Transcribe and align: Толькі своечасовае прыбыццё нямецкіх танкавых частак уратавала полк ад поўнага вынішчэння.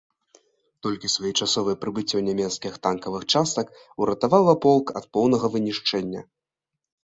Толькі 0.85 1.11
своечасовае 1.15 1.75
прыбыццё 1.83 2.17
нямецкіх 2.29 2.73
танкавых 2.89 3.23
частак 3.35 3.67
уратавала 4.05 4.53
полк 4.67 4.87
ад 5.03 5.11
поўнага 5.19 5.53
вынішчэння. 5.59 6.21